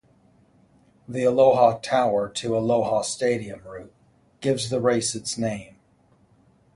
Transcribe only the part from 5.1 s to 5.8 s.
its name.